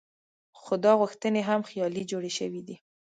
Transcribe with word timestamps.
خو 0.61 0.73
دا 0.83 0.91
غوښتنې 1.01 1.41
هم 1.49 1.61
خیالي 1.69 2.03
جوړې 2.11 2.31
شوې 2.37 2.61
دي. 2.67 2.75